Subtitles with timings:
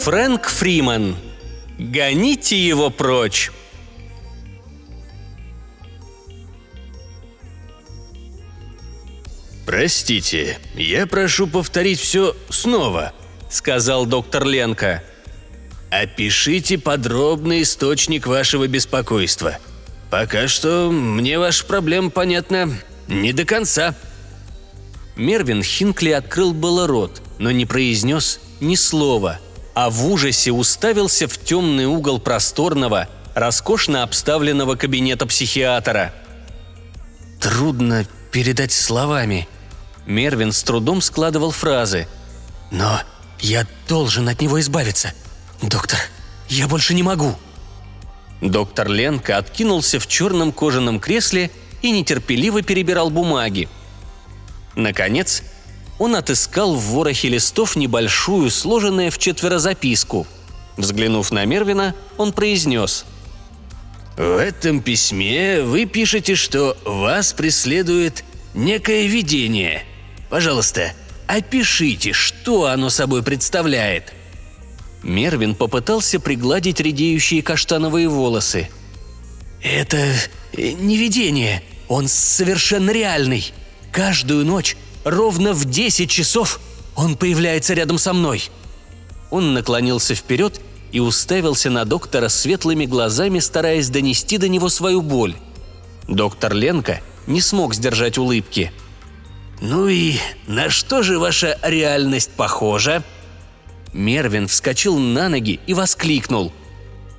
[0.00, 1.16] Фрэнк Фриман.
[1.78, 3.50] Гоните его прочь.
[9.66, 13.12] «Простите, я прошу повторить все снова»,—
[13.50, 15.02] сказал доктор Ленко.
[15.90, 19.58] «Опишите подробный источник вашего беспокойства.
[20.10, 22.72] Пока что мне ваша проблема понятна
[23.08, 23.94] не до конца».
[25.16, 29.40] Мервин Хинкли открыл было рот, но не произнес ни слова,
[29.80, 36.12] а в ужасе уставился в темный угол просторного, роскошно обставленного кабинета психиатра.
[37.40, 39.46] «Трудно передать словами»,
[40.04, 42.08] Мервин с трудом складывал фразы.
[42.72, 43.00] «Но
[43.38, 45.12] я должен от него избавиться.
[45.62, 46.00] Доктор,
[46.48, 47.36] я больше не могу».
[48.40, 53.68] Доктор Ленко откинулся в черном кожаном кресле и нетерпеливо перебирал бумаги.
[54.74, 55.44] Наконец,
[55.98, 60.26] он отыскал в ворохе листов небольшую, сложенную в четверо записку.
[60.76, 63.04] Взглянув на Мервина, он произнес
[64.16, 69.84] «В этом письме вы пишете, что вас преследует некое видение–
[70.28, 70.92] Пожалуйста,
[71.26, 74.12] опишите, что оно собой представляет».
[75.02, 78.68] Мервин попытался пригладить редеющие каштановые волосы.
[79.62, 80.12] «Это
[80.52, 83.52] не видение, он совершенно реальный.
[83.92, 86.60] Каждую ночь, ровно в 10 часов,
[86.96, 88.50] он появляется рядом со мной».
[89.30, 90.60] Он наклонился вперед
[90.90, 95.36] и уставился на доктора светлыми глазами, стараясь донести до него свою боль.
[96.06, 98.72] Доктор Ленко не смог сдержать улыбки–
[99.60, 103.02] «Ну и на что же ваша реальность похожа?»
[103.92, 106.52] Мервин вскочил на ноги и воскликнул.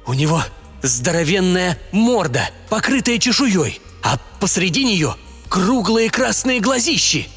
[0.05, 0.41] «У него
[0.81, 5.15] здоровенная морда, покрытая чешуей, а посреди нее
[5.49, 7.27] круглые красные глазищи!»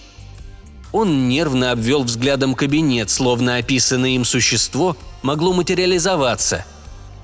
[0.92, 6.64] Он нервно обвел взглядом кабинет, словно описанное им существо могло материализоваться.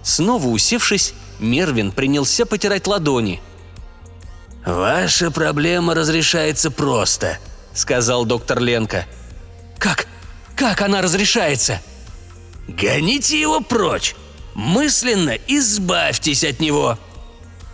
[0.03, 3.41] Снова усевшись, Мервин принялся потирать ладони.
[4.65, 7.39] «Ваша проблема разрешается просто»,
[7.79, 9.07] сказал доктор Ленко.
[9.79, 10.09] «Как?
[10.57, 11.81] Как она разрешается?»
[12.67, 14.15] «Гоните его прочь!
[14.55, 16.99] Мысленно избавьтесь от него!»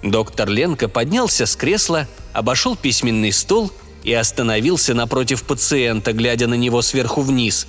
[0.03, 3.73] Доктор Ленко поднялся с кресла, обошел письменный стол
[4.05, 7.67] и остановился напротив пациента, глядя на него сверху вниз.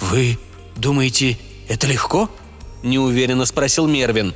[0.00, 0.38] «Вы
[0.76, 2.30] думаете, это легко?»–
[2.82, 4.34] неуверенно спросил Мервин.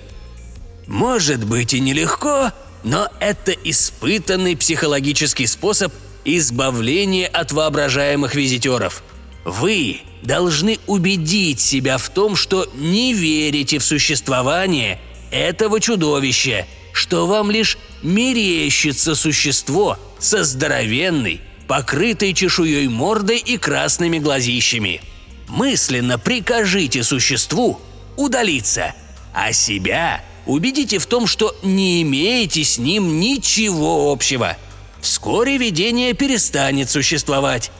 [0.86, 5.92] «Может быть и нелегко, но это испытанный психологический способ–
[6.24, 9.02] избавление от воображаемых визитеров.
[9.44, 15.00] Вы должны убедить себя в том, что не верите в существование
[15.30, 25.00] этого чудовища, что вам лишь мерещится существо со здоровенной, покрытой чешуей мордой и красными глазищами.
[25.48, 27.80] Мысленно прикажите существу
[28.16, 28.94] удалиться,
[29.32, 34.56] а себя убедите в том, что не имеете с ним ничего общего–
[35.00, 37.70] Вскоре видение перестанет существовать.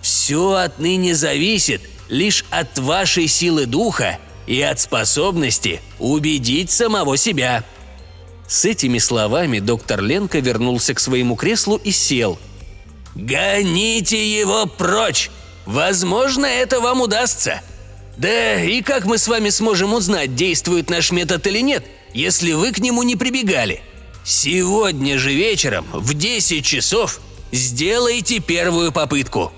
[0.00, 7.64] Все отныне зависит лишь от вашей силы духа и от способности убедить самого себя».
[8.52, 12.38] С этими словами доктор Ленко вернулся к своему креслу и сел.
[13.14, 15.30] «Гоните его прочь!
[15.64, 17.62] Возможно, это вам удастся.
[18.18, 22.72] Да и как мы с вами сможем узнать, действует наш метод или нет, если вы
[22.72, 23.80] к нему не прибегали?»
[24.22, 29.50] Сегодня же вечером в 10 часов сделайте первую попытку.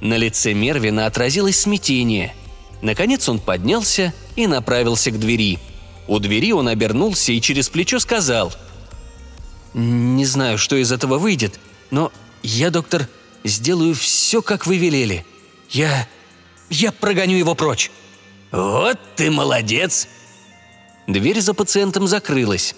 [0.00, 2.36] На лице Мервина отразилось смятение.
[2.82, 5.58] Наконец он поднялся и направился к двери.
[6.08, 8.52] У двери он обернулся и через плечо сказал.
[9.74, 11.58] «Не знаю, что из этого выйдет,
[11.90, 12.12] но
[12.42, 13.08] я, доктор,
[13.44, 15.26] сделаю все, как вы велели.
[15.70, 16.08] Я...
[16.70, 17.90] я прогоню его прочь».
[18.52, 20.08] «Вот ты молодец!»
[21.06, 22.74] Дверь за пациентом закрылась.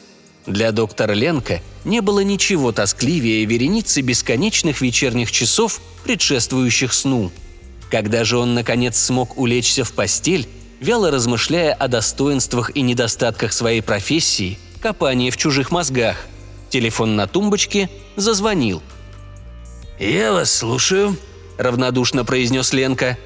[0.47, 7.31] Для доктора Ленка не было ничего тоскливее вереницы бесконечных вечерних часов, предшествующих сну.
[7.91, 10.49] Когда же он, наконец, смог улечься в постель,
[10.81, 16.27] вяло размышляя о достоинствах и недостатках своей профессии, копание в чужих мозгах,
[16.71, 18.83] телефон на тумбочке зазвонил.
[19.99, 21.17] «Я вас слушаю»,–
[21.59, 23.19] равнодушно произнес Ленка.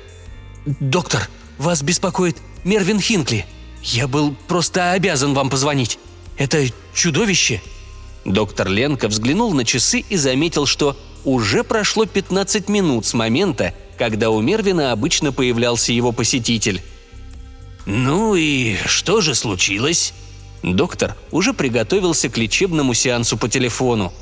[0.65, 1.29] «Доктор,
[1.59, 3.45] вас беспокоит Мервин Хинкли.
[3.83, 5.99] Я был просто обязан вам позвонить.
[6.39, 7.61] Это чудовище!»
[8.25, 14.31] Доктор Ленко взглянул на часы и заметил, что уже прошло 15 минут с момента, когда
[14.31, 16.81] у Мервина обычно появлялся его посетитель.
[17.87, 20.13] «Ну и что же случилось?»
[20.63, 24.13] Доктор уже приготовился к лечебному сеансу по телефону.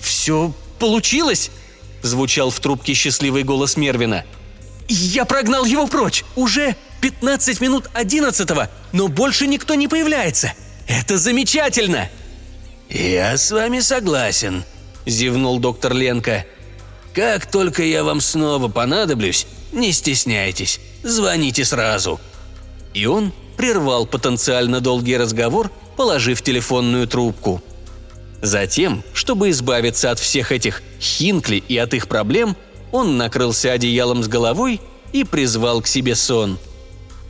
[0.00, 1.50] «Все получилось?»–
[2.02, 4.24] звучал в трубке счастливый голос Мервина.
[4.88, 6.24] «Я прогнал его прочь!
[6.34, 10.52] Уже 15 минут одиннадцатого, но больше никто не появляется.
[10.88, 12.10] Это замечательно!»
[12.90, 14.64] «Я с вами согласен»,–
[15.06, 16.44] зевнул доктор Ленко.
[17.14, 22.20] «Как только я вам снова понадоблюсь, не стесняйтесь, звоните сразу».
[22.94, 27.62] И он прервал потенциально долгий разговор, положив телефонную трубку.
[28.42, 32.56] Затем, чтобы избавиться от всех этих хинкли и от их проблем,
[32.90, 34.80] он накрылся одеялом с головой
[35.12, 36.58] и призвал к себе сон.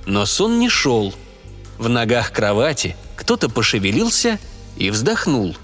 [0.07, 1.15] Но сон не шел.
[1.79, 4.39] В ногах кровати кто-то пошевелился
[4.77, 5.57] и вздохнул.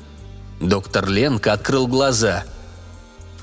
[0.61, 2.44] Доктор Ленка открыл глаза.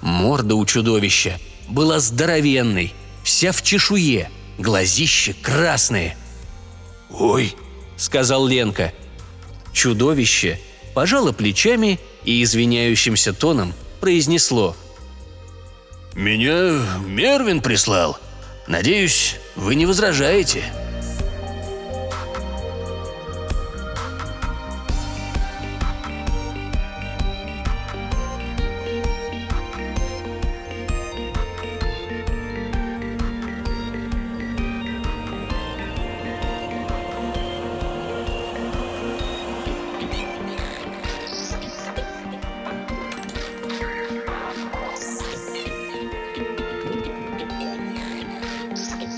[0.02, 2.94] Морда у чудовища была здоровенной,
[3.24, 6.16] вся в чешуе, глазища красные.
[7.10, 7.56] «Ой»,—
[7.98, 8.94] сказал Ленка.
[9.74, 10.60] Чудовище
[10.94, 14.76] пожало плечами и извиняющимся тоном произнесло.
[16.14, 18.18] «Меня Мервин прислал.
[18.68, 20.64] Надеюсь, вы не возражаете?»
[48.76, 49.15] Skip.